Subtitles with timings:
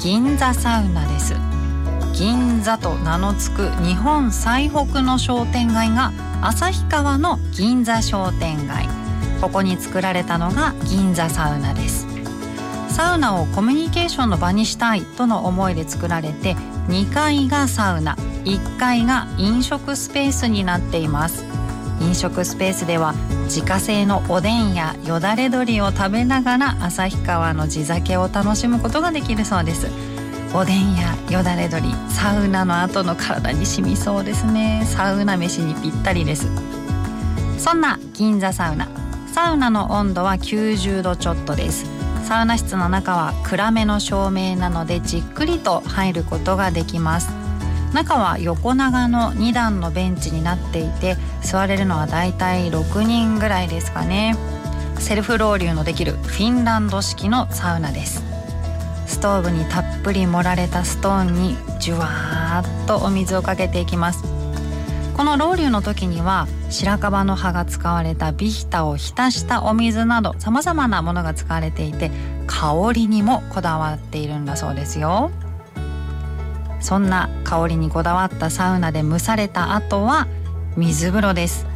[0.00, 1.34] 銀座サウナです。
[2.14, 8.88] 銀座と名の付く日本最北の商店街が旭川の銀座商店街。
[9.42, 12.06] ここに作られたのが銀座サウナです。
[12.88, 16.54] サウナをコミュニケーションの場にしたいとの思いで作られて
[16.88, 21.44] 2階がサウナ1階が飲食スペースになっています。
[22.00, 23.14] 飲食スペースでは
[23.44, 29.86] 自家製のおでんやよだれ鶏を食べながら旭川の地酒を楽しむことができるそうです。
[30.52, 34.82] おでんやよだれ鶏サウナの後の体に染みそうですね。
[34.86, 36.48] サウナ飯にぴったりです。
[37.58, 38.88] そんな銀座サウナ。
[39.32, 41.84] サウナの温度は90度ちょっとです。
[42.24, 47.39] サウナ室の中は暗めの照明なのでじっくりと入ることができます。
[47.92, 54.36] 中は横長の2段のベンチになっていて座れるのはだいたい6人ぐらいですかね。
[54.98, 58.22] セルフロウリュのできるフィンランド式のサウナです。
[59.06, 64.22] ストーブにたっぷり盛られたストーンにじゅわーっとお水をかけていきます。
[65.16, 72.10] このロウリュの時には白樺の葉が使われたビヒタを浸したお水などさまざまなものが使われていて
[72.46, 75.30] 香りにもこだわっているんだそうですよ。
[76.80, 80.26] そんな香りにこだわったサウナで蒸された後は
[80.76, 81.66] 水風呂です。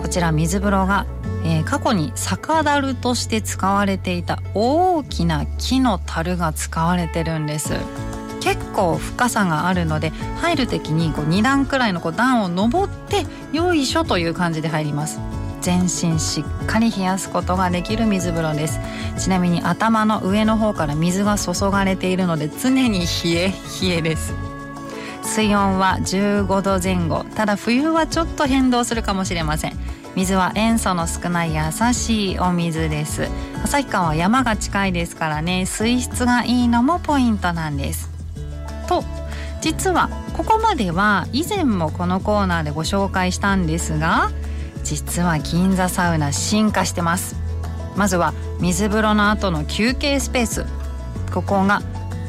[0.00, 1.06] こちら水風呂が、
[1.44, 7.74] えー、過去に酒樽として使われていた大きな木の樽が使われてるんです。
[8.40, 10.10] 結構深さがあるので
[10.40, 15.20] 入る時にこう2段くらいのこう段を登ってよいしょという感じで入ります。
[15.60, 18.80] 全身しっかり冷やすことができる水風呂です。
[19.16, 24.51] ちなみに頭の上の方から水が注がれているので常に冷え冷えです。
[25.22, 27.24] 水温は15度前後。
[27.34, 29.78] ただ冬はちょっと変動するかもしれません。
[30.14, 31.62] 水は塩素の少ない優
[31.94, 33.28] しいお水です。
[33.64, 35.64] 旭川は山が近いですからね。
[35.64, 38.10] 水質がいいのもポイントなんです。
[38.88, 39.04] と
[39.62, 44.30] 実はここまでは以前もこのコーナーでご紹介したんですが
[44.82, 47.36] 実は銀座サウナ進化してます。
[47.96, 50.66] まずは水風呂の後の休憩スペース。
[51.32, 51.80] ここが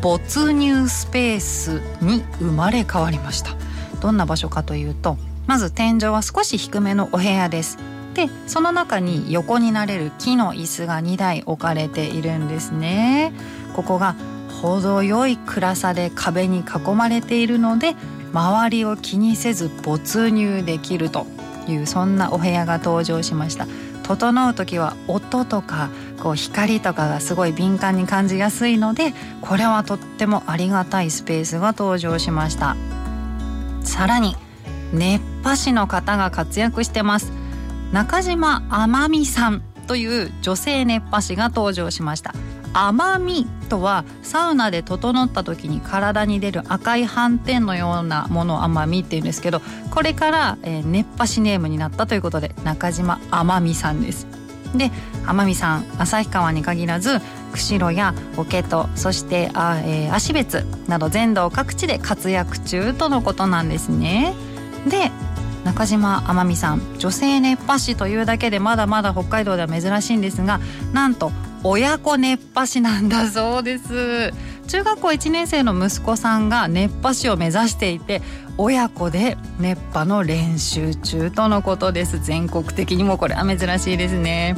[0.00, 3.56] 没入スペースに生まれ変わりました。
[4.00, 5.16] どんな場所かというと
[5.46, 7.78] まず天井は少し低めのお部屋です。
[8.14, 13.32] でその中に横になれる木の椅子が2台置かれているんですね。
[13.74, 14.14] ここが
[14.62, 17.94] 程よい暗さで壁に囲まれているので
[18.32, 21.26] 周りを気にせず没入できると
[21.68, 23.66] いうそんなお部屋が登場しました。
[24.08, 25.90] 整う時は音とか
[26.22, 32.74] こう光とかがすごい敏感に感じやすいのでこれはとってもありがたいスペースが登場しました。
[33.82, 34.34] さらに
[34.92, 37.32] 熱波師の方が活躍してます。
[37.92, 42.34] 中島天美さんという女性熱波師が登場しました。
[42.72, 54.26] 甘みとはサウナで整った時に体に出る赤い斑点のようなものを甘みっていうんですけどこれから、えー、熱波師ネームになったということで中島甘美さんです。
[54.74, 54.90] で
[55.26, 57.20] 天海さん旭川に限らず
[57.52, 64.34] 釧路や桶戸そしてあ、えー、芦別など全道各地で活躍中とのことなんですね。
[64.86, 65.10] で
[65.64, 70.60] 中島天海さん女性熱波師というだけでまだまだ北海道では珍しいんですが
[70.92, 71.32] なんと
[71.64, 74.32] 親子熱波師なんだそうです。
[74.68, 78.22] 中学校1年生の息子さんが熱波師を目指していて
[78.58, 82.18] 親子で熱波の練習中とのことです。
[82.20, 84.54] 全国的にもこれは珍しいですね。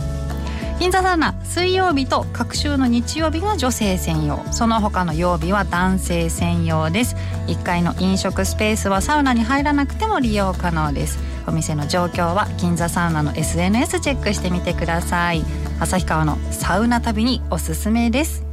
[0.80, 4.42] 銀座サウナ水曜日と各週の日曜日が女性専用。
[4.50, 7.16] その他の曜日は男性専用です。
[7.48, 11.29] 1階の飲食スペースはサウナに入らなくても利用可能です。
[11.46, 15.42] お店の状況は銀座サウナの SNS チェックしてみてください。
[15.81, 18.50] 旭川のサウナ旅におすすめです。